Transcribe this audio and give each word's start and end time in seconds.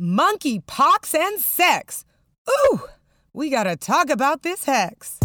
Monkey 0.00 0.60
pox 0.60 1.12
and 1.12 1.40
sex. 1.40 2.04
Ooh, 2.48 2.82
we 3.32 3.50
gotta 3.50 3.74
talk 3.74 4.10
about 4.10 4.44
this 4.44 4.64
hex. 4.64 5.18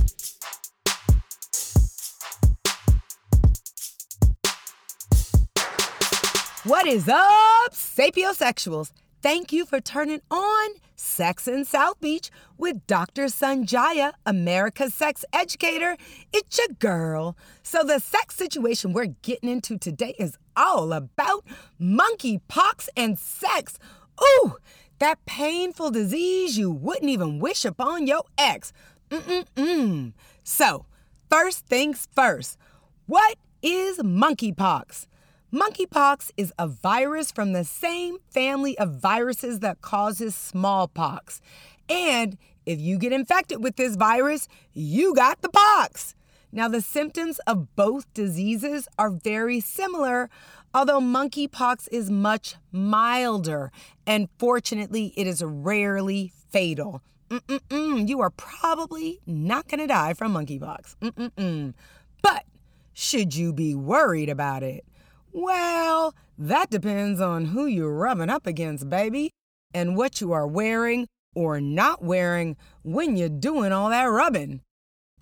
What 6.64 6.88
is 6.88 7.08
up, 7.08 7.74
sapiosexuals? 7.74 8.92
Thank 9.22 9.54
you 9.54 9.68
for 9.68 9.80
turning 9.80 10.22
on 10.32 10.70
Sex 10.96 11.48
in 11.48 11.66
South 11.66 12.00
Beach 12.02 12.32
with 12.58 12.88
Dr. 12.88 13.26
Sonjia, 13.26 14.14
America's 14.26 14.96
sex 14.96 15.24
educator. 15.32 15.98
It's 16.34 16.58
your 16.58 16.70
girl. 16.80 17.38
So, 17.62 17.84
the 17.84 18.00
sex 18.00 18.36
situation 18.36 18.92
we're 18.92 19.14
getting 19.22 19.50
into 19.50 19.78
today 19.78 20.16
is 20.18 20.38
all 20.56 20.94
about 20.94 21.46
monkeypox 21.80 22.90
and 22.98 23.20
sex. 23.20 23.78
Ooh, 24.22 24.58
that 25.00 25.26
painful 25.26 25.92
disease 25.92 26.58
you 26.58 26.72
wouldn't 26.72 27.10
even 27.10 27.40
wish 27.40 27.66
upon 27.66 28.08
your 28.08 28.24
ex. 28.38 28.74
Mm-mm-mm. 29.10 30.14
So, 30.44 30.86
first 31.30 31.66
things 31.66 32.08
first, 32.16 32.58
what 33.06 33.38
is 33.62 34.00
monkeypox? 34.00 35.08
Monkeypox 35.54 36.32
is 36.36 36.52
a 36.58 36.68
virus 36.68 37.32
from 37.32 37.54
the 37.54 37.64
same 37.64 38.18
family 38.30 38.78
of 38.80 39.00
viruses 39.00 39.60
that 39.60 39.82
causes 39.82 40.36
smallpox. 40.36 41.42
And 41.88 42.38
if 42.66 42.80
you 42.80 42.98
get 42.98 43.12
infected 43.12 43.64
with 43.64 43.76
this 43.76 43.96
virus, 43.96 44.48
you 44.74 45.14
got 45.14 45.42
the 45.42 45.50
pox. 45.50 46.16
Now, 46.56 46.68
the 46.68 46.82
symptoms 46.82 47.40
of 47.48 47.76
both 47.76 48.14
diseases 48.14 48.88
are 49.00 49.10
very 49.10 49.60
similar, 49.60 50.30
although 50.72 51.00
monkeypox 51.00 51.90
is 51.92 52.12
much 52.12 52.58
milder, 52.72 53.72
and 54.06 54.30
fortunately, 54.38 55.14
it 55.18 55.26
is 55.26 55.44
rarely 55.44 56.32
fatal. 56.52 57.02
Mm-mm-mm, 57.32 58.08
you 58.08 58.22
are 58.22 58.30
probably 58.30 59.20
not 59.26 59.68
going 59.68 59.80
to 59.80 59.88
die 59.88 60.14
from 60.14 60.36
monkeypox. 60.36 60.96
Mm-mm-mm. 61.02 61.74
But 62.22 62.46
should 62.94 63.36
you 63.36 63.52
be 63.52 63.74
worried 63.74 64.30
about 64.30 64.62
it? 64.62 64.86
Well, 65.32 66.14
that 66.38 66.70
depends 66.70 67.20
on 67.20 67.46
who 67.46 67.66
you're 67.66 67.96
rubbing 67.96 68.30
up 68.30 68.46
against, 68.46 68.92
baby, 68.92 69.32
and 69.74 69.98
what 69.98 70.22
you 70.22 70.34
are 70.34 70.46
wearing 70.46 71.08
or 71.34 71.60
not 71.60 72.04
wearing 72.04 72.58
when 72.84 73.18
you're 73.18 73.28
doing 73.30 73.72
all 73.72 73.90
that 73.90 74.04
rubbing. 74.04 74.62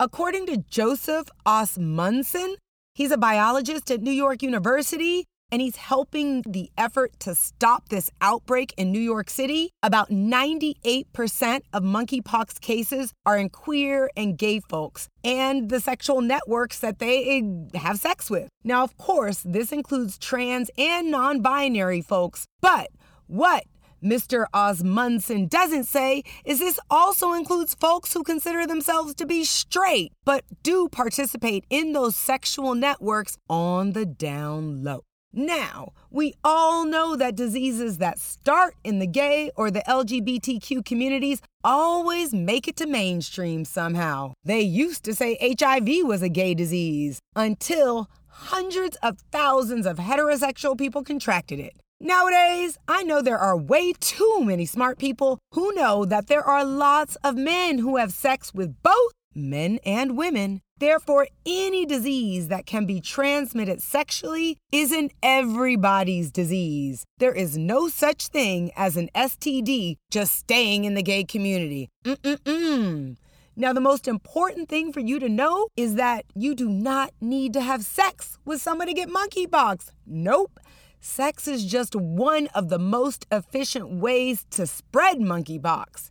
According 0.02 0.46
to 0.46 0.56
Joseph 0.56 1.28
Osmundson, 1.46 2.56
he's 2.92 3.12
a 3.12 3.16
biologist 3.16 3.88
at 3.88 4.02
New 4.02 4.10
York 4.10 4.42
University 4.42 5.26
and 5.52 5.62
he's 5.62 5.76
helping 5.76 6.42
the 6.42 6.72
effort 6.76 7.12
to 7.20 7.36
stop 7.36 7.88
this 7.88 8.10
outbreak 8.20 8.74
in 8.76 8.90
New 8.90 8.98
York 8.98 9.30
City. 9.30 9.70
About 9.80 10.10
98% 10.10 11.60
of 11.72 11.84
monkeypox 11.84 12.60
cases 12.60 13.12
are 13.24 13.38
in 13.38 13.48
queer 13.48 14.10
and 14.16 14.36
gay 14.36 14.58
folks 14.58 15.06
and 15.22 15.70
the 15.70 15.78
sexual 15.78 16.20
networks 16.20 16.80
that 16.80 16.98
they 16.98 17.68
have 17.74 18.00
sex 18.00 18.28
with. 18.28 18.48
Now, 18.64 18.82
of 18.82 18.96
course, 18.96 19.44
this 19.44 19.70
includes 19.70 20.18
trans 20.18 20.68
and 20.76 21.12
non 21.12 21.42
binary 21.42 22.02
folks, 22.02 22.44
but 22.60 22.88
what 23.28 23.66
Mr. 24.02 24.46
Osmundson 24.52 25.48
doesn't 25.48 25.84
say 25.84 26.22
is 26.44 26.58
this 26.58 26.80
also 26.90 27.32
includes 27.32 27.74
folks 27.74 28.12
who 28.12 28.22
consider 28.22 28.66
themselves 28.66 29.14
to 29.14 29.26
be 29.26 29.44
straight, 29.44 30.12
but 30.24 30.44
do 30.62 30.88
participate 30.88 31.64
in 31.70 31.92
those 31.92 32.16
sexual 32.16 32.74
networks 32.74 33.38
on 33.48 33.92
the 33.92 34.04
down 34.04 34.82
low. 34.82 35.02
Now, 35.34 35.92
we 36.10 36.34
all 36.44 36.84
know 36.84 37.16
that 37.16 37.36
diseases 37.36 37.96
that 37.98 38.18
start 38.18 38.74
in 38.84 38.98
the 38.98 39.06
gay 39.06 39.50
or 39.56 39.70
the 39.70 39.82
LGBTQ 39.88 40.84
communities 40.84 41.40
always 41.64 42.34
make 42.34 42.68
it 42.68 42.76
to 42.76 42.86
mainstream 42.86 43.64
somehow. 43.64 44.34
They 44.44 44.60
used 44.60 45.04
to 45.04 45.14
say 45.14 45.38
HIV 45.58 46.06
was 46.06 46.20
a 46.20 46.28
gay 46.28 46.52
disease 46.52 47.18
until 47.34 48.10
hundreds 48.26 48.96
of 48.96 49.20
thousands 49.30 49.86
of 49.86 49.96
heterosexual 49.96 50.76
people 50.76 51.02
contracted 51.02 51.60
it. 51.60 51.76
Nowadays, 52.04 52.78
I 52.88 53.04
know 53.04 53.22
there 53.22 53.38
are 53.38 53.56
way 53.56 53.92
too 53.92 54.40
many 54.40 54.66
smart 54.66 54.98
people 54.98 55.38
who 55.52 55.72
know 55.72 56.04
that 56.04 56.26
there 56.26 56.42
are 56.42 56.64
lots 56.64 57.14
of 57.22 57.36
men 57.36 57.78
who 57.78 57.96
have 57.96 58.10
sex 58.10 58.52
with 58.52 58.74
both 58.82 59.12
men 59.36 59.78
and 59.86 60.16
women. 60.16 60.62
Therefore, 60.78 61.28
any 61.46 61.86
disease 61.86 62.48
that 62.48 62.66
can 62.66 62.86
be 62.86 63.00
transmitted 63.00 63.80
sexually 63.80 64.58
isn't 64.72 65.12
everybody's 65.22 66.32
disease. 66.32 67.04
There 67.18 67.32
is 67.32 67.56
no 67.56 67.86
such 67.86 68.26
thing 68.26 68.72
as 68.74 68.96
an 68.96 69.08
STD 69.14 69.94
just 70.10 70.34
staying 70.34 70.84
in 70.84 70.94
the 70.94 71.04
gay 71.04 71.22
community. 71.22 71.88
Mm-mm-mm. 72.04 73.16
Now, 73.54 73.72
the 73.72 73.80
most 73.80 74.08
important 74.08 74.68
thing 74.68 74.92
for 74.92 74.98
you 74.98 75.20
to 75.20 75.28
know 75.28 75.68
is 75.76 75.94
that 75.94 76.24
you 76.34 76.56
do 76.56 76.68
not 76.68 77.12
need 77.20 77.52
to 77.52 77.60
have 77.60 77.84
sex 77.84 78.38
with 78.44 78.60
someone 78.60 78.88
to 78.88 78.92
get 78.92 79.08
monkeypox. 79.08 79.92
Nope. 80.04 80.58
Sex 81.04 81.48
is 81.48 81.64
just 81.64 81.96
one 81.96 82.46
of 82.54 82.68
the 82.68 82.78
most 82.78 83.26
efficient 83.32 83.90
ways 83.90 84.46
to 84.50 84.68
spread 84.68 85.18
monkeypox. 85.18 86.10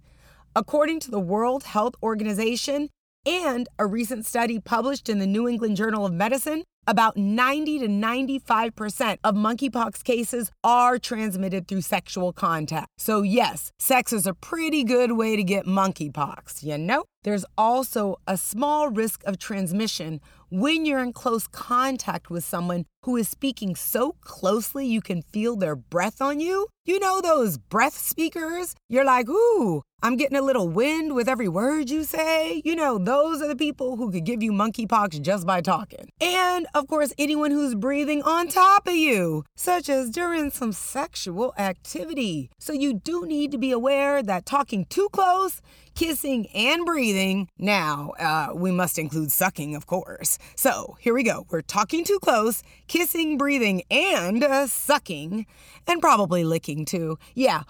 According 0.54 1.00
to 1.00 1.12
the 1.12 1.20
World 1.20 1.64
Health 1.64 1.96
Organization, 2.04 2.90
and 3.26 3.68
a 3.78 3.86
recent 3.86 4.26
study 4.26 4.60
published 4.60 5.10
in 5.10 5.20
the 5.20 5.28
New 5.28 5.48
England 5.48 5.78
Journal 5.78 6.06
of 6.06 6.14
Medicine, 6.14 6.64
about 6.88 7.16
90 7.16 7.80
to 7.80 7.88
95% 7.88 9.18
of 9.24 9.36
monkeypox 9.36 10.04
cases 10.04 10.52
are 10.64 10.98
transmitted 10.98 11.68
through 11.68 11.82
sexual 11.82 12.34
contact. 12.34 12.88
So, 12.98 13.22
yes, 13.22 13.72
sex 13.80 14.12
is 14.12 14.26
a 14.26 14.34
pretty 14.34 14.84
good 14.84 15.12
way 15.12 15.36
to 15.36 15.44
get 15.44 15.66
monkeypox, 15.66 16.64
you 16.64 16.78
know? 16.78 17.04
There's 17.24 17.46
also 17.58 18.18
a 18.26 18.36
small 18.36 18.90
risk 18.90 19.24
of 19.26 19.38
transmission 19.38 20.22
when 20.50 20.86
you're 20.86 21.00
in 21.00 21.14
close 21.14 21.48
contact 21.48 22.30
with 22.30 22.44
someone 22.44 22.86
who 23.04 23.16
is 23.16 23.30
speaking 23.30 23.76
so 23.76 24.16
closely 24.22 24.86
you 24.86 25.02
can 25.02 25.22
feel 25.22 25.56
their 25.56 25.76
breath 25.76 26.22
on 26.22 26.40
you. 26.40 26.68
You 26.84 27.00
know 27.00 27.22
those 27.22 27.58
breath 27.58 27.98
speakers? 27.98 28.76
You're 28.90 29.06
like, 29.06 29.30
ooh, 29.30 29.84
I'm 30.04 30.18
getting 30.18 30.38
a 30.38 30.42
little 30.42 30.68
wind 30.68 31.14
with 31.14 31.30
every 31.30 31.48
word 31.48 31.92
you 31.92 32.04
say. 32.04 32.64
You 32.66 32.76
know, 32.76 32.98
those 32.98 33.40
are 33.40 33.48
the 33.48 33.56
people 33.56 33.98
who 33.98 34.12
could 34.12 34.26
give 34.26 34.42
you 34.42 34.52
monkeypox 34.52 35.22
just 35.22 35.46
by 35.46 35.62
talking. 35.62 36.10
And 36.20 36.66
of 36.74 36.88
course, 36.88 37.14
anyone 37.20 37.52
who's 37.52 37.76
breathing 37.76 38.24
on 38.24 38.48
top 38.48 38.88
of 38.88 38.96
you, 38.96 39.44
such 39.56 39.90
as 39.90 40.10
during 40.10 40.50
some 40.50 40.72
sexual 40.72 41.54
activity. 41.56 42.50
So 42.58 42.74
you 42.74 42.94
do 42.94 43.28
need 43.28 43.52
to 43.52 43.60
be 43.60 43.72
aware 43.72 44.24
that 44.24 44.48
talking 44.48 44.86
too 44.86 45.08
close 45.12 45.62
kissing, 45.96 46.48
and 46.54 46.86
breathing. 46.86 47.50
Now, 47.58 48.14
uh, 48.20 48.54
we 48.56 48.72
must 48.72 48.98
include 48.98 49.32
sucking, 49.32 49.76
of 49.76 49.86
course. 49.86 50.38
So 50.56 50.98
here 51.00 51.14
we 51.14 51.24
go. 51.24 51.46
We're 51.50 51.62
talking 51.62 52.04
too 52.04 52.20
close, 52.20 52.64
kissing, 52.88 53.38
breathing, 53.38 53.84
and 53.90 54.44
uh, 54.44 54.68
sucking, 54.68 55.46
and 55.88 56.02
probably 56.02 56.44
licking 56.44 56.86
too. 56.86 57.18
Yeah, 57.36 57.64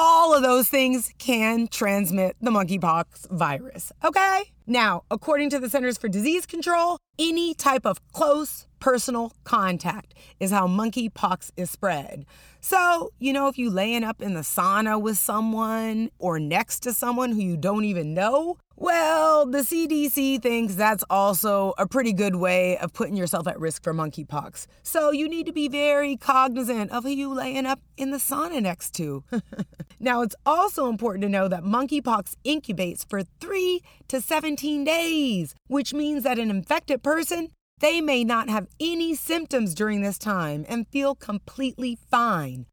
all 0.00 0.32
of 0.32 0.42
those 0.42 0.68
things 0.68 1.12
can 1.18 1.66
transmit 1.66 2.36
the 2.40 2.52
monkeypox 2.52 3.28
virus, 3.30 3.90
okay? 4.04 4.44
Now, 4.64 5.02
according 5.10 5.50
to 5.50 5.58
the 5.58 5.68
Centers 5.68 5.98
for 5.98 6.08
Disease 6.08 6.46
Control, 6.46 6.98
any 7.18 7.54
type 7.54 7.84
of 7.84 8.00
close 8.12 8.66
personal 8.80 9.32
contact 9.44 10.14
is 10.40 10.50
how 10.50 10.66
monkeypox 10.66 11.50
is 11.56 11.70
spread. 11.70 12.24
So, 12.60 13.12
you 13.18 13.32
know, 13.32 13.48
if 13.48 13.58
you 13.58 13.70
laying 13.70 14.04
up 14.04 14.20
in 14.20 14.34
the 14.34 14.40
sauna 14.40 15.00
with 15.00 15.18
someone 15.18 16.10
or 16.18 16.38
next 16.38 16.80
to 16.80 16.92
someone 16.92 17.32
who 17.32 17.40
you 17.40 17.56
don't 17.56 17.84
even 17.84 18.14
know, 18.14 18.58
well, 18.80 19.44
the 19.44 19.58
CDC 19.58 20.40
thinks 20.40 20.76
that's 20.76 21.02
also 21.10 21.74
a 21.78 21.86
pretty 21.86 22.12
good 22.12 22.36
way 22.36 22.78
of 22.78 22.92
putting 22.92 23.16
yourself 23.16 23.48
at 23.48 23.58
risk 23.58 23.82
for 23.82 23.92
monkeypox. 23.92 24.68
So 24.84 25.10
you 25.10 25.28
need 25.28 25.46
to 25.46 25.52
be 25.52 25.68
very 25.68 26.16
cognizant 26.16 26.92
of 26.92 27.02
who 27.02 27.10
you 27.10 27.34
laying 27.34 27.66
up 27.66 27.80
in 27.96 28.12
the 28.12 28.18
sauna 28.18 28.62
next 28.62 28.94
to. 28.94 29.24
now, 30.00 30.22
it's 30.22 30.36
also 30.46 30.88
important 30.88 31.22
to 31.22 31.28
know 31.28 31.48
that 31.48 31.64
monkeypox 31.64 32.36
incubates 32.44 33.04
for 33.08 33.22
3 33.40 33.82
to 34.06 34.20
17 34.20 34.84
days, 34.84 35.56
which 35.66 35.92
means 35.92 36.22
that 36.22 36.38
an 36.38 36.48
infected 36.48 37.02
person 37.08 37.48
they 37.80 38.02
may 38.02 38.22
not 38.22 38.50
have 38.50 38.66
any 38.78 39.14
symptoms 39.14 39.74
during 39.74 40.02
this 40.02 40.18
time 40.18 40.66
and 40.68 40.86
feel 40.88 41.14
completely 41.14 41.96
fine. 42.10 42.66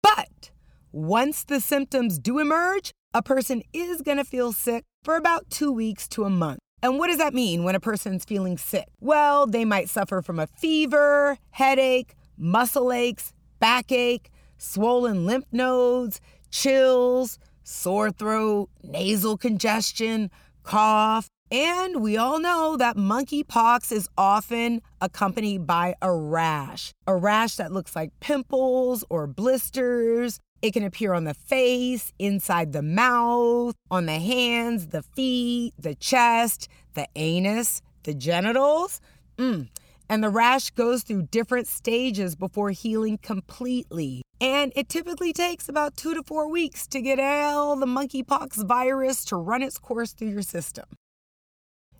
But 0.00 0.52
once 0.92 1.42
the 1.42 1.60
symptoms 1.60 2.20
do 2.20 2.38
emerge, 2.38 2.92
a 3.12 3.20
person 3.20 3.62
is 3.72 4.02
going 4.02 4.18
to 4.18 4.24
feel 4.24 4.52
sick 4.52 4.84
for 5.02 5.16
about 5.16 5.50
two 5.50 5.72
weeks 5.72 6.06
to 6.08 6.22
a 6.22 6.30
month. 6.30 6.60
And 6.80 7.00
what 7.00 7.08
does 7.08 7.18
that 7.18 7.34
mean 7.34 7.64
when 7.64 7.74
a 7.74 7.80
person's 7.80 8.24
feeling 8.24 8.56
sick? 8.58 8.86
Well, 9.00 9.48
they 9.48 9.64
might 9.64 9.88
suffer 9.88 10.22
from 10.22 10.38
a 10.38 10.46
fever, 10.46 11.36
headache, 11.50 12.14
muscle 12.36 12.92
aches, 12.92 13.32
backache, 13.58 14.30
swollen 14.56 15.26
lymph 15.26 15.46
nodes, 15.50 16.20
chills, 16.52 17.40
sore 17.64 18.12
throat, 18.12 18.70
nasal 18.84 19.36
congestion, 19.36 20.30
cough, 20.62 21.28
and 21.50 22.00
we 22.00 22.16
all 22.16 22.38
know 22.38 22.76
that 22.76 22.96
monkeypox 22.96 23.90
is 23.90 24.08
often 24.16 24.82
accompanied 25.00 25.66
by 25.66 25.96
a 26.00 26.12
rash, 26.12 26.92
a 27.08 27.16
rash 27.16 27.56
that 27.56 27.72
looks 27.72 27.96
like 27.96 28.12
pimples 28.20 29.04
or 29.10 29.26
blisters. 29.26 30.38
It 30.62 30.72
can 30.72 30.84
appear 30.84 31.12
on 31.12 31.24
the 31.24 31.34
face, 31.34 32.12
inside 32.18 32.72
the 32.72 32.82
mouth, 32.82 33.74
on 33.90 34.06
the 34.06 34.20
hands, 34.20 34.88
the 34.88 35.02
feet, 35.02 35.72
the 35.76 35.96
chest, 35.96 36.68
the 36.94 37.08
anus, 37.16 37.82
the 38.04 38.14
genitals. 38.14 39.00
Mm. 39.36 39.70
And 40.08 40.22
the 40.22 40.28
rash 40.28 40.70
goes 40.70 41.02
through 41.02 41.22
different 41.32 41.66
stages 41.66 42.36
before 42.36 42.70
healing 42.70 43.18
completely. 43.18 44.22
And 44.40 44.72
it 44.76 44.88
typically 44.88 45.32
takes 45.32 45.68
about 45.68 45.96
two 45.96 46.14
to 46.14 46.22
four 46.22 46.48
weeks 46.48 46.86
to 46.88 47.00
get 47.00 47.18
all 47.18 47.76
the 47.76 47.86
monkeypox 47.86 48.66
virus 48.66 49.24
to 49.26 49.36
run 49.36 49.62
its 49.62 49.78
course 49.78 50.12
through 50.12 50.28
your 50.28 50.42
system. 50.42 50.84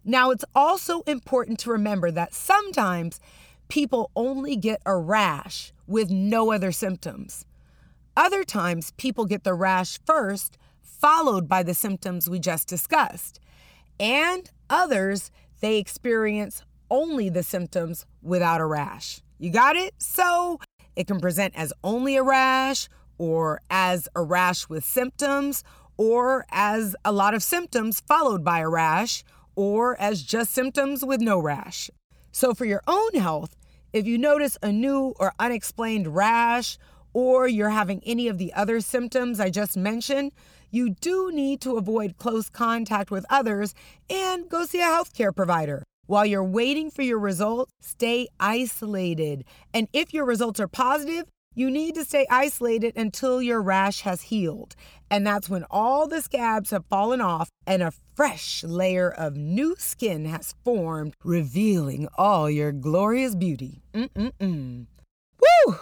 Now, 0.05 0.31
it's 0.31 0.45
also 0.55 1.03
important 1.03 1.59
to 1.61 1.71
remember 1.71 2.11
that 2.11 2.35
sometimes 2.35 3.21
people 3.69 4.11
only 4.17 4.57
get 4.57 4.81
a 4.87 4.97
rash 4.97 5.73
with 5.87 6.11
no 6.11 6.53
other 6.53 6.73
symptoms. 6.73 7.45
Other 8.17 8.45
times, 8.45 8.93
people 8.97 9.25
get 9.25 9.45
the 9.45 9.55
rash 9.55 9.99
first, 10.05 10.59
followed 10.81 11.49
by 11.49 11.63
the 11.63 11.75
symptoms 11.75 12.29
we 12.29 12.39
just 12.39 12.69
discussed. 12.69 13.41
And 13.99 14.51
others, 14.69 15.31
they 15.61 15.79
experience 15.79 16.63
only 16.91 17.29
the 17.29 17.43
symptoms 17.43 18.07
without 18.23 18.61
a 18.61 18.67
rash. 18.67 19.21
You 19.39 19.51
got 19.51 19.77
it? 19.77 19.95
So 19.99 20.61
it 20.97 21.07
can 21.07 21.21
present 21.21 21.55
as 21.57 21.73
only 21.85 22.17
a 22.17 22.23
rash, 22.23 22.89
or 23.17 23.61
as 23.71 24.09
a 24.17 24.23
rash 24.23 24.69
with 24.69 24.85
symptoms, 24.85 25.63
or 25.97 26.47
as 26.51 26.97
a 27.05 27.13
lot 27.13 27.35
of 27.35 27.43
symptoms 27.43 28.01
followed 28.01 28.43
by 28.43 28.61
a 28.61 28.69
rash, 28.69 29.23
or 29.61 29.95
as 30.01 30.23
just 30.23 30.53
symptoms 30.53 31.05
with 31.05 31.21
no 31.21 31.39
rash. 31.39 31.91
So, 32.33 32.55
for 32.55 32.65
your 32.65 32.81
own 32.87 33.13
health, 33.13 33.55
if 33.93 34.07
you 34.07 34.17
notice 34.17 34.57
a 34.63 34.73
new 34.73 35.13
or 35.21 35.35
unexplained 35.39 36.17
rash, 36.17 36.79
or 37.13 37.47
you're 37.47 37.69
having 37.69 38.01
any 38.07 38.27
of 38.27 38.39
the 38.39 38.55
other 38.55 38.81
symptoms 38.81 39.39
I 39.39 39.51
just 39.51 39.77
mentioned, 39.77 40.33
you 40.71 40.95
do 40.95 41.31
need 41.31 41.61
to 41.61 41.77
avoid 41.77 42.17
close 42.17 42.49
contact 42.49 43.11
with 43.11 43.27
others 43.29 43.75
and 44.09 44.49
go 44.49 44.65
see 44.65 44.81
a 44.81 44.85
healthcare 44.85 45.37
provider. 45.37 45.83
While 46.07 46.25
you're 46.25 46.43
waiting 46.43 46.91
for 46.91 47.03
your 47.03 47.19
results, 47.19 47.71
stay 47.83 48.29
isolated. 48.39 49.45
And 49.75 49.89
if 49.93 50.15
your 50.15 50.25
results 50.25 50.59
are 50.59 50.69
positive, 50.69 51.27
you 51.55 51.71
need 51.71 51.95
to 51.97 52.05
stay 52.05 52.27
isolated 52.31 52.97
until 52.97 53.43
your 53.43 53.61
rash 53.61 54.03
has 54.03 54.23
healed. 54.23 54.77
And 55.11 55.27
that's 55.27 55.49
when 55.49 55.65
all 55.71 56.07
the 56.07 56.21
scabs 56.21 56.71
have 56.71 56.87
fallen 56.87 57.21
off 57.21 57.51
and 57.67 57.83
a 57.83 57.93
fresh 58.15 58.63
layer 58.63 59.11
of 59.11 59.37
new 59.37 59.75
skin 59.77 60.25
has 60.27 60.55
formed, 60.65 61.15
revealing 61.25 62.09
all 62.17 62.49
your 62.49 62.71
glorious 62.71 63.35
beauty. 63.35 63.83
Mm-mm-mm. 63.93 64.87
Woo! 65.41 65.77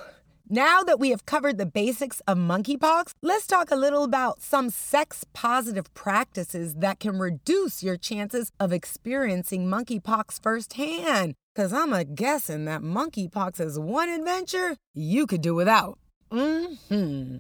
Now 0.51 0.83
that 0.83 0.99
we 0.99 1.11
have 1.11 1.27
covered 1.27 1.59
the 1.59 1.67
basics 1.67 2.21
of 2.21 2.39
monkeypox, 2.39 3.13
let's 3.21 3.47
talk 3.47 3.71
a 3.71 3.77
little 3.77 4.03
about 4.03 4.41
some 4.41 4.71
sex 4.71 5.27
positive 5.35 5.93
practices 5.93 6.77
that 6.77 7.01
can 7.01 7.19
reduce 7.19 7.83
your 7.83 7.99
chances 7.99 8.51
of 8.59 8.73
experiencing 8.73 9.67
monkeypox 9.67 10.43
firsthand. 10.43 11.35
Because 11.55 11.75
I'm 11.75 11.93
a 11.93 12.03
guessing 12.03 12.65
that 12.65 12.81
monkeypox 12.81 13.61
is 13.61 13.79
one 13.79 14.09
adventure 14.09 14.77
you 14.95 15.27
could 15.27 15.43
do 15.43 15.55
without. 15.55 15.99
Mm-hmm. 16.33 17.37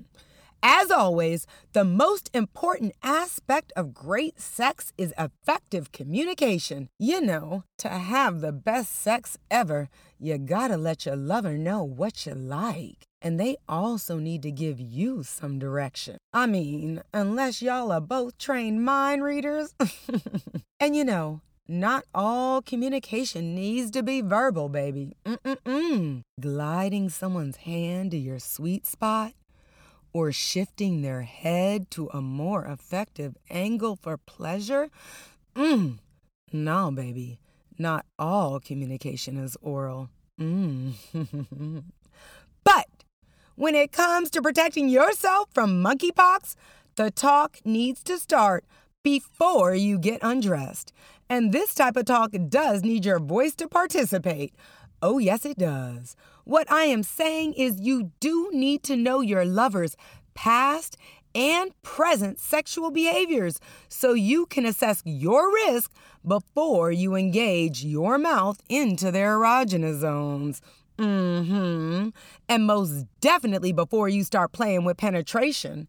As 0.63 0.91
always, 0.91 1.47
the 1.73 1.85
most 1.85 2.31
important 2.35 2.93
aspect 3.03 3.73
of 3.77 3.95
great 3.95 4.41
sex 4.41 4.93
is 4.99 5.15
effective 5.17 5.93
communication. 5.93 6.89
You 6.99 7.21
know, 7.21 7.65
to 7.79 7.89
have 7.89 8.41
the 8.41 8.53
best 8.53 8.95
sex 8.95 9.39
ever, 9.51 9.89
you 10.19 10.37
gotta 10.39 10.77
let 10.77 11.07
your 11.07 11.17
lover 11.17 11.57
know 11.57 11.85
what 11.85 12.27
you 12.27 12.35
like. 12.35 13.05
And 13.23 13.39
they 13.39 13.57
also 13.69 14.19
need 14.19 14.43
to 14.43 14.51
give 14.51 14.81
you 14.81 15.23
some 15.23 15.59
direction. 15.59 16.19
I 16.33 16.47
mean, 16.47 17.03
unless 17.15 17.63
y'all 17.63 17.93
are 17.93 18.01
both 18.01 18.39
trained 18.39 18.85
mind 18.85 19.23
readers. 19.23 19.75
and 20.81 20.97
you 20.97 21.05
know, 21.05 21.41
not 21.69 22.05
all 22.15 22.63
communication 22.63 23.55
needs 23.55 23.91
to 23.93 24.03
be 24.03 24.23
verbal, 24.23 24.69
baby. 24.69 25.15
Mm-mm-mm. 25.25 26.23
Gliding 26.41 27.11
someone's 27.11 27.59
hand 27.59 28.13
to 28.13 28.17
your 28.17 28.39
sweet 28.39 28.87
spot 28.87 29.35
or 30.13 30.33
shifting 30.33 31.03
their 31.03 31.23
head 31.23 31.91
to 31.93 32.09
a 32.13 32.21
more 32.21 32.65
effective 32.65 33.37
angle 33.51 33.97
for 33.97 34.17
pleasure? 34.17 34.91
Mm. 35.55 35.99
No, 36.53 36.91
baby. 36.91 37.39
Not 37.79 38.07
all 38.19 38.61
communication 38.61 39.37
is 39.37 39.57
oral. 39.61 40.11
Mm. 40.41 40.95
but 42.65 42.87
when 43.55 43.75
it 43.75 43.93
comes 43.93 44.31
to 44.31 44.43
protecting 44.43 44.89
yourself 44.89 45.49
from 45.53 45.83
monkeypox, 45.83 46.55
the 46.97 47.11
talk 47.11 47.59
needs 47.65 48.03
to 48.05 48.19
start 48.19 48.65
before 49.03 49.75
you 49.75 49.99
get 49.99 50.21
undressed. 50.23 50.93
And 51.31 51.53
this 51.53 51.75
type 51.75 51.97
of 51.97 52.07
talk 52.07 52.35
does 52.49 52.83
need 52.83 53.05
your 53.05 53.19
voice 53.19 53.55
to 53.57 53.69
participate. 53.69 54.55
Oh, 55.01 55.19
yes, 55.19 55.45
it 55.45 55.59
does. 55.59 56.17
What 56.45 56.71
I 56.71 56.85
am 56.85 57.03
saying 57.03 57.55
is 57.55 57.81
you 57.81 58.11
do 58.21 58.51
need 58.53 58.83
to 58.85 58.97
know 58.97 59.21
your 59.21 59.45
lover's 59.45 59.97
past 60.35 60.97
and 61.35 61.71
present 61.83 62.41
sexual 62.41 62.91
behaviors 62.91 63.61
so 63.89 64.13
you 64.13 64.47
can 64.47 64.65
assess 64.67 65.03
your 65.05 65.53
risk 65.53 65.93
before 66.27 66.91
you 66.91 67.15
engage 67.15 67.85
your 67.85 68.19
mouth 68.19 68.61
into 68.69 69.13
their 69.13 69.39
erogenous 69.39 70.01
zones. 70.01 70.61
Mm-hmm. 70.99 72.09
And 72.49 72.67
most 72.67 73.07
definitely 73.21 73.73
before 73.73 74.09
you 74.09 74.25
start 74.25 74.53
playing 74.53 74.85
with 74.85 74.97
penetration. 74.97 75.87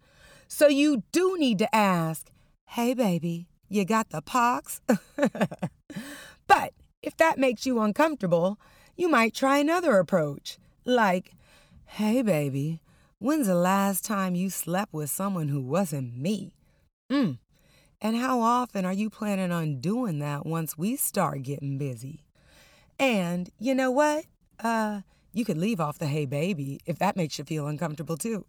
So 0.47 0.67
you 0.67 1.03
do 1.11 1.35
need 1.38 1.57
to 1.59 1.75
ask, 1.75 2.29
hey 2.67 2.94
baby, 2.94 3.47
you 3.69 3.85
got 3.85 4.09
the 4.09 4.21
pox? 4.21 4.81
but 6.47 6.73
if 7.01 7.17
that 7.17 7.39
makes 7.39 7.65
you 7.65 7.79
uncomfortable, 7.79 8.59
you 8.99 9.07
might 9.07 9.33
try 9.33 9.59
another 9.59 9.97
approach, 9.97 10.57
like, 10.83 11.31
hey, 11.85 12.21
baby, 12.21 12.81
when's 13.17 13.47
the 13.47 13.55
last 13.55 14.03
time 14.03 14.35
you 14.35 14.49
slept 14.49 14.93
with 14.93 15.09
someone 15.09 15.47
who 15.47 15.61
wasn't 15.61 16.17
me? 16.17 16.51
Mm. 17.09 17.37
And 18.01 18.17
how 18.17 18.41
often 18.41 18.83
are 18.83 18.91
you 18.91 19.09
planning 19.09 19.53
on 19.53 19.79
doing 19.79 20.19
that 20.19 20.45
once 20.45 20.77
we 20.77 20.97
start 20.97 21.43
getting 21.43 21.77
busy? 21.77 22.25
And 22.99 23.49
you 23.57 23.73
know 23.73 23.89
what? 23.89 24.25
Uh, 24.61 25.01
you 25.31 25.45
could 25.45 25.57
leave 25.57 25.79
off 25.79 25.97
the 25.97 26.07
hey 26.07 26.25
baby 26.25 26.81
if 26.85 26.99
that 26.99 27.15
makes 27.15 27.39
you 27.39 27.45
feel 27.45 27.67
uncomfortable 27.67 28.17
too. 28.17 28.45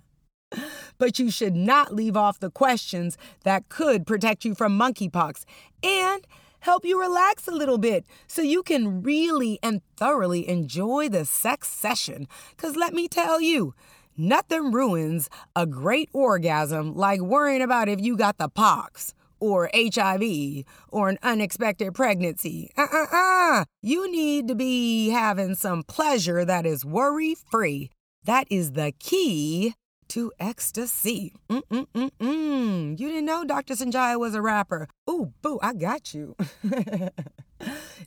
but 0.98 1.20
you 1.20 1.30
should 1.30 1.54
not 1.54 1.94
leave 1.94 2.16
off 2.16 2.40
the 2.40 2.50
questions 2.50 3.16
that 3.44 3.68
could 3.68 4.04
protect 4.04 4.44
you 4.44 4.56
from 4.56 4.76
monkeypox. 4.76 5.44
And 5.84 6.26
help 6.64 6.82
you 6.84 6.98
relax 6.98 7.46
a 7.46 7.52
little 7.52 7.76
bit 7.76 8.06
so 8.26 8.40
you 8.40 8.62
can 8.62 9.02
really 9.02 9.58
and 9.62 9.82
thoroughly 9.98 10.48
enjoy 10.48 11.08
the 11.10 11.24
sex 11.26 11.68
session. 11.68 12.26
Because 12.56 12.74
let 12.74 12.94
me 12.94 13.06
tell 13.06 13.38
you, 13.38 13.74
nothing 14.16 14.72
ruins 14.72 15.28
a 15.54 15.66
great 15.66 16.08
orgasm 16.14 16.94
like 16.94 17.20
worrying 17.20 17.60
about 17.60 17.90
if 17.90 18.00
you 18.00 18.16
got 18.16 18.38
the 18.38 18.48
pox 18.48 19.12
or 19.40 19.70
HIV 19.74 20.64
or 20.88 21.10
an 21.10 21.18
unexpected 21.22 21.94
pregnancy. 21.94 22.70
Uh 22.78 22.86
uh 22.90 23.06
uh. 23.12 23.64
You 23.82 24.10
need 24.10 24.48
to 24.48 24.54
be 24.54 25.10
having 25.10 25.54
some 25.54 25.82
pleasure 25.82 26.46
that 26.46 26.64
is 26.64 26.82
worry 26.82 27.34
free. 27.34 27.90
That 28.24 28.46
is 28.48 28.72
the 28.72 28.94
key 28.98 29.74
to 30.08 30.32
ecstasy. 30.38 31.32
Mm-mm-mm-mm. 31.48 32.98
You 32.98 33.08
didn't 33.08 33.24
know 33.24 33.44
Dr. 33.44 33.74
Sonjia 33.74 34.18
was 34.18 34.34
a 34.34 34.42
rapper. 34.42 34.88
Ooh, 35.08 35.32
boo, 35.42 35.58
I 35.62 35.74
got 35.74 36.14
you. 36.14 36.36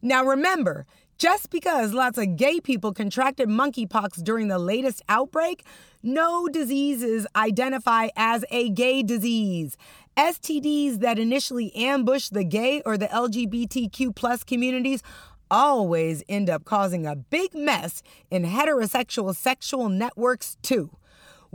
now 0.02 0.24
remember, 0.24 0.86
just 1.18 1.50
because 1.50 1.94
lots 1.94 2.18
of 2.18 2.36
gay 2.36 2.60
people 2.60 2.94
contracted 2.94 3.50
monkeypox 3.50 4.24
during 4.24 4.48
the 4.48 4.60
latest 4.60 5.02
outbreak, 5.10 5.66
no 6.04 6.48
diseases 6.48 7.26
identify 7.36 8.10
as 8.16 8.46
a 8.52 8.70
gay 8.70 9.02
disease. 9.04 9.78
STDs 10.16 11.00
that 11.00 11.20
initially 11.20 11.76
ambush 11.76 12.30
the 12.30 12.44
gay 12.44 12.82
or 12.86 12.98
the 12.98 13.08
LGBTQ 13.08 14.16
plus 14.16 14.44
communities 14.44 15.02
always 15.50 16.24
end 16.28 16.50
up 16.50 16.66
causing 16.66 17.06
a 17.06 17.16
big 17.16 17.54
mess 17.56 18.04
in 18.30 18.44
heterosexual 18.44 19.36
sexual 19.36 19.90
networks 19.90 20.58
too 20.62 20.92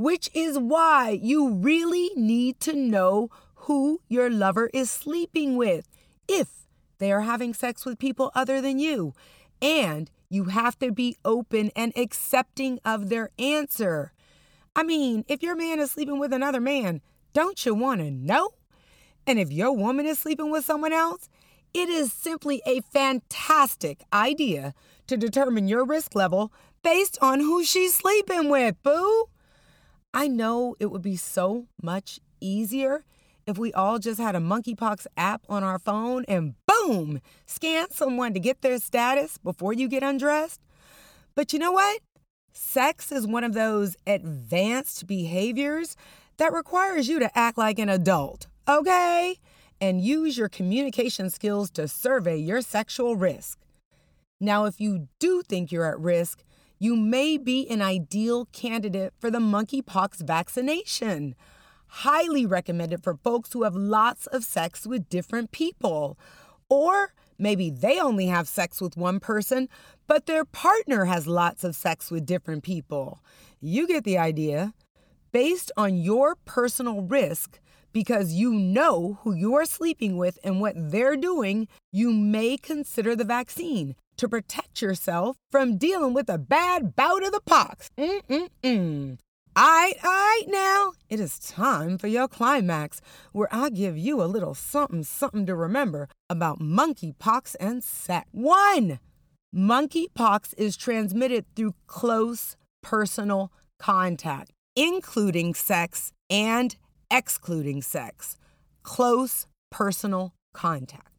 which 0.02 0.28
is 0.34 0.58
why 0.58 1.10
you 1.22 1.48
really 1.48 2.10
need 2.16 2.58
to 2.58 2.74
know 2.74 3.30
who 3.54 4.00
your 4.08 4.28
lover 4.28 4.68
is 4.74 4.90
sleeping 4.90 5.56
with 5.56 5.88
if 6.26 6.66
they 6.98 7.12
are 7.12 7.20
having 7.20 7.54
sex 7.54 7.84
with 7.84 8.00
people 8.00 8.32
other 8.34 8.60
than 8.60 8.80
you. 8.80 9.14
And 9.60 10.10
you 10.28 10.44
have 10.44 10.76
to 10.80 10.90
be 10.90 11.16
open 11.24 11.70
and 11.76 11.96
accepting 11.96 12.80
of 12.84 13.10
their 13.10 13.30
answer. 13.38 14.12
I 14.74 14.82
mean, 14.82 15.24
if 15.28 15.42
your 15.42 15.54
man 15.54 15.78
is 15.78 15.92
sleeping 15.92 16.18
with 16.18 16.32
another 16.32 16.60
man, 16.60 17.00
don't 17.32 17.64
you 17.64 17.72
want 17.72 18.00
to 18.00 18.10
know? 18.10 18.50
And 19.24 19.38
if 19.38 19.52
your 19.52 19.72
woman 19.72 20.06
is 20.06 20.18
sleeping 20.18 20.50
with 20.50 20.64
someone 20.64 20.92
else, 20.92 21.28
it 21.72 21.88
is 21.88 22.12
simply 22.12 22.60
a 22.66 22.80
fantastic 22.92 24.02
idea 24.12 24.74
to 25.06 25.16
determine 25.16 25.68
your 25.68 25.84
risk 25.84 26.16
level 26.16 26.52
based 26.82 27.18
on 27.22 27.38
who 27.38 27.62
she's 27.64 27.94
sleeping 27.94 28.50
with, 28.50 28.82
boo. 28.82 29.28
I 30.14 30.28
know 30.28 30.76
it 30.78 30.86
would 30.86 31.02
be 31.02 31.16
so 31.16 31.66
much 31.82 32.20
easier 32.40 33.04
if 33.46 33.58
we 33.58 33.72
all 33.72 33.98
just 33.98 34.20
had 34.20 34.36
a 34.36 34.40
monkeypox 34.40 35.06
app 35.16 35.42
on 35.48 35.64
our 35.64 35.78
phone 35.78 36.24
and 36.28 36.54
boom, 36.66 37.20
scan 37.46 37.90
someone 37.90 38.34
to 38.34 38.40
get 38.40 38.62
their 38.62 38.78
status 38.78 39.38
before 39.38 39.72
you 39.72 39.88
get 39.88 40.02
undressed. 40.02 40.60
But 41.34 41.52
you 41.52 41.58
know 41.58 41.72
what? 41.72 42.00
Sex 42.52 43.10
is 43.10 43.26
one 43.26 43.44
of 43.44 43.54
those 43.54 43.96
advanced 44.06 45.06
behaviors 45.06 45.96
that 46.36 46.52
requires 46.52 47.08
you 47.08 47.18
to 47.18 47.38
act 47.38 47.56
like 47.56 47.78
an 47.78 47.88
adult, 47.88 48.46
okay? 48.68 49.36
And 49.80 50.00
use 50.00 50.36
your 50.36 50.48
communication 50.48 51.30
skills 51.30 51.70
to 51.72 51.88
survey 51.88 52.36
your 52.36 52.60
sexual 52.60 53.16
risk. 53.16 53.58
Now, 54.40 54.66
if 54.66 54.80
you 54.80 55.08
do 55.18 55.42
think 55.42 55.72
you're 55.72 55.90
at 55.90 55.98
risk, 55.98 56.44
you 56.82 56.96
may 56.96 57.38
be 57.38 57.68
an 57.70 57.80
ideal 57.80 58.46
candidate 58.46 59.14
for 59.20 59.30
the 59.30 59.38
monkeypox 59.38 60.16
vaccination. 60.26 61.36
Highly 61.86 62.44
recommended 62.44 63.04
for 63.04 63.20
folks 63.22 63.52
who 63.52 63.62
have 63.62 63.76
lots 63.76 64.26
of 64.26 64.42
sex 64.42 64.84
with 64.84 65.08
different 65.08 65.52
people. 65.52 66.18
Or 66.68 67.14
maybe 67.38 67.70
they 67.70 68.00
only 68.00 68.26
have 68.26 68.48
sex 68.48 68.80
with 68.80 68.96
one 68.96 69.20
person, 69.20 69.68
but 70.08 70.26
their 70.26 70.44
partner 70.44 71.04
has 71.04 71.28
lots 71.28 71.62
of 71.62 71.76
sex 71.76 72.10
with 72.10 72.26
different 72.26 72.64
people. 72.64 73.22
You 73.60 73.86
get 73.86 74.02
the 74.02 74.18
idea. 74.18 74.74
Based 75.30 75.70
on 75.76 75.94
your 75.94 76.34
personal 76.44 77.02
risk, 77.02 77.60
because 77.92 78.32
you 78.32 78.52
know 78.52 79.20
who 79.22 79.36
you're 79.36 79.66
sleeping 79.66 80.16
with 80.16 80.36
and 80.42 80.60
what 80.60 80.74
they're 80.76 81.16
doing, 81.16 81.68
you 81.92 82.10
may 82.10 82.56
consider 82.56 83.14
the 83.14 83.22
vaccine 83.22 83.94
to 84.16 84.28
protect 84.28 84.82
yourself 84.82 85.36
from 85.50 85.78
dealing 85.78 86.14
with 86.14 86.28
a 86.28 86.38
bad 86.38 86.94
bout 86.96 87.24
of 87.24 87.32
the 87.32 87.40
pox. 87.44 87.90
Mm-mm-mm. 87.98 89.18
Aight, 89.54 89.98
aight 89.98 90.48
now, 90.48 90.92
it 91.10 91.20
is 91.20 91.38
time 91.38 91.98
for 91.98 92.06
your 92.06 92.26
climax, 92.26 93.02
where 93.32 93.48
I 93.52 93.68
give 93.68 93.98
you 93.98 94.22
a 94.22 94.24
little 94.24 94.54
something 94.54 95.02
something 95.02 95.44
to 95.44 95.54
remember 95.54 96.08
about 96.30 96.58
monkeypox 96.58 97.56
and 97.60 97.84
sex. 97.84 98.26
One, 98.32 98.98
monkeypox 99.54 100.54
is 100.56 100.74
transmitted 100.74 101.44
through 101.54 101.74
close 101.86 102.56
personal 102.82 103.52
contact, 103.78 104.52
including 104.74 105.52
sex 105.52 106.12
and 106.30 106.74
excluding 107.10 107.82
sex. 107.82 108.38
Close 108.82 109.46
personal 109.70 110.32
contact. 110.54 111.11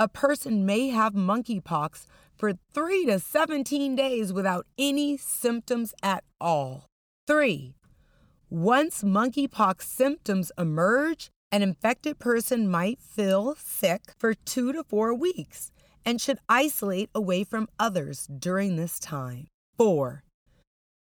A 0.00 0.06
person 0.06 0.64
may 0.64 0.90
have 0.90 1.14
monkeypox 1.14 2.06
for 2.36 2.52
3 2.72 3.06
to 3.06 3.18
17 3.18 3.96
days 3.96 4.32
without 4.32 4.64
any 4.78 5.16
symptoms 5.16 5.92
at 6.04 6.22
all. 6.40 6.86
3. 7.26 7.74
Once 8.48 9.02
monkeypox 9.02 9.82
symptoms 9.82 10.52
emerge, 10.56 11.30
an 11.50 11.62
infected 11.62 12.20
person 12.20 12.70
might 12.70 13.00
feel 13.00 13.56
sick 13.58 14.02
for 14.16 14.34
2 14.34 14.72
to 14.72 14.84
4 14.84 15.14
weeks 15.14 15.72
and 16.04 16.20
should 16.20 16.38
isolate 16.48 17.10
away 17.12 17.42
from 17.42 17.66
others 17.76 18.28
during 18.38 18.76
this 18.76 19.00
time. 19.00 19.48
4. 19.78 20.22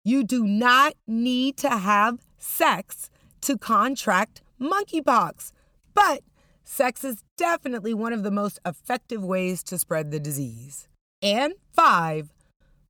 You 0.04 0.24
do 0.24 0.46
not 0.46 0.94
need 1.06 1.58
to 1.58 1.68
have 1.68 2.20
sex 2.38 3.10
to 3.42 3.58
contract 3.58 4.40
monkeypox, 4.58 5.52
but 5.92 6.22
sex 6.66 7.04
is 7.04 7.23
definitely 7.38 7.94
one 7.94 8.12
of 8.12 8.23
the 8.23 8.30
most 8.30 8.58
effective 8.66 9.25
ways 9.25 9.62
to 9.62 9.78
spread 9.78 10.11
the 10.11 10.20
disease. 10.20 10.88
And 11.23 11.54
five, 11.73 12.35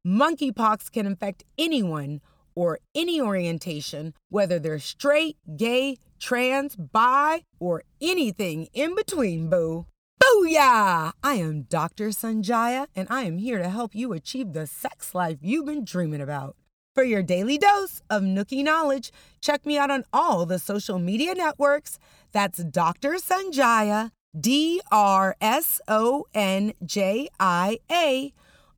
monkeypox 0.05 0.91
can 0.91 1.07
infect 1.07 1.45
anyone 1.57 2.21
or 2.55 2.79
any 2.95 3.21
orientation, 3.21 4.15
whether 4.31 4.59
they're 4.59 4.79
straight, 4.79 5.37
gay, 5.57 5.99
trans, 6.19 6.75
bi, 6.75 7.43
or 7.61 7.83
anything 8.01 8.69
in 8.73 8.95
between, 8.95 9.51
boo. 9.51 9.87
Booyah! 10.23 11.13
I 11.23 11.35
am 11.35 11.63
Dr. 11.63 12.09
Sonjia, 12.09 12.87
and 12.97 13.07
I 13.11 13.23
am 13.23 13.37
here 13.37 13.59
to 13.59 13.69
help 13.69 13.95
you 13.95 14.13
achieve 14.13 14.55
the 14.55 14.67
sex 14.67 15.15
life 15.15 15.39
you've 15.43 15.67
been 15.67 15.85
dreaming 15.85 16.23
about. 16.23 16.57
For 16.97 17.05
your 17.05 17.23
daily 17.23 17.59
dose 17.59 18.01
of 18.09 18.23
Nookie 18.23 18.65
knowledge, 18.65 19.13
check 19.43 19.67
me 19.67 19.77
out 19.77 19.91
on 19.91 20.05
all 20.15 20.47
the 20.47 20.59
social 20.59 20.99
media 20.99 21.35
networks. 21.35 21.99
That's 22.33 22.65
Dr. 22.65 23.17
Sonjia, 23.17 24.13
D 24.41 24.81
R 24.91 25.37
S 25.39 25.79
O 25.89 26.25
N 26.33 26.73
J 26.83 27.29
I 27.39 27.81
A, 27.93 28.33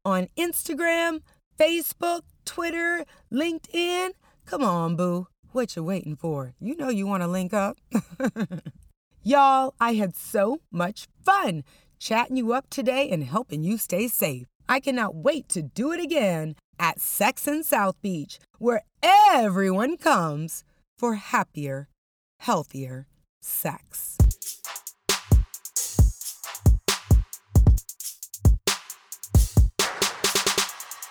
on 0.04 0.26
Instagram, 0.36 1.20
Facebook, 1.56 2.22
Twitter, 2.44 3.04
LinkedIn. 3.32 4.10
Come 4.46 4.64
on, 4.64 4.96
boo. 4.96 5.28
What 5.52 5.76
you 5.76 5.84
waiting 5.84 6.16
for? 6.16 6.54
You 6.58 6.74
know 6.74 6.88
you 6.88 7.06
want 7.06 7.22
to 7.22 7.28
link 7.28 7.54
up. 7.54 7.78
Y'all, 9.22 9.74
I 9.78 9.94
had 9.94 10.16
so 10.16 10.58
much 10.72 11.06
fun 11.24 11.62
chatting 12.00 12.36
you 12.36 12.52
up 12.52 12.68
today 12.68 13.08
and 13.10 13.22
helping 13.22 13.62
you 13.62 13.78
stay 13.78 14.08
safe. 14.08 14.48
I 14.68 14.80
cannot 14.80 15.14
wait 15.14 15.48
to 15.50 15.62
do 15.62 15.92
it 15.92 16.00
again 16.00 16.56
at 16.78 17.00
Sex 17.00 17.46
in 17.46 17.62
South 17.62 18.00
Beach, 18.02 18.38
where 18.58 18.82
everyone 19.02 19.96
comes 19.96 20.64
for 20.96 21.14
happier, 21.14 21.88
healthier 22.40 23.06
sex. 23.40 24.18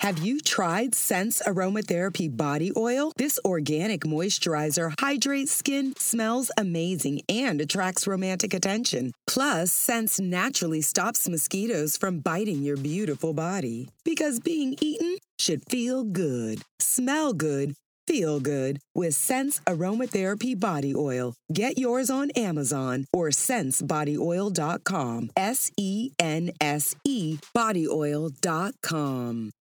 Have 0.07 0.19
you 0.19 0.39
tried 0.39 0.95
Sense 0.95 1.41
Aromatherapy 1.45 2.29
Body 2.29 2.71
Oil? 2.77 3.12
This 3.17 3.38
organic 3.43 4.05
moisturizer 4.05 4.93
hydrates 5.01 5.51
skin, 5.51 5.95
smells 5.97 6.50
amazing, 6.57 7.24
and 7.27 7.59
attracts 7.59 8.07
romantic 8.07 8.53
attention. 8.53 9.12
Plus, 9.25 9.74
Sense 9.74 10.17
naturally 10.17 10.79
stops 10.79 11.27
mosquitoes 11.27 11.97
from 11.97 12.19
biting 12.19 12.62
your 12.62 12.77
beautiful 12.77 13.33
body. 13.33 13.89
Because 14.05 14.39
being 14.39 14.77
eaten 14.79 15.17
should 15.39 15.63
feel 15.70 16.03
good, 16.03 16.62
smell 16.79 17.34
good, 17.34 17.75
feel 18.08 18.39
good 18.39 18.79
with 18.96 19.15
Sense 19.15 19.60
Aromatherapy 19.67 20.60
Body 20.60 20.96
Oil. 20.96 21.36
Get 21.51 21.77
yours 21.77 22.10
on 22.10 22.32
Amazon 22.32 23.06
or 23.13 23.29
sensebodyoil.com. 23.29 25.29
S 25.36 25.72
E 25.77 26.12
N 26.20 26.51
S 26.62 26.96
E 27.03 27.38
bodyoil.com. 27.56 29.51